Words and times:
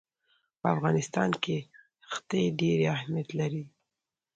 په 0.59 0.67
افغانستان 0.75 1.29
کې 1.43 1.57
ښتې 2.11 2.41
ډېر 2.59 2.77
اهمیت 2.95 3.29
لري. 3.39 3.63